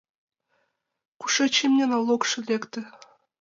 [1.19, 2.81] Кушеч имне налогшо лекте?